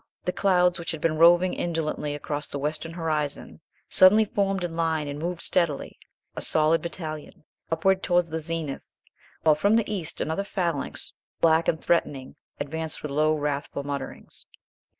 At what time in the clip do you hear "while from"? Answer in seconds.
9.43-9.75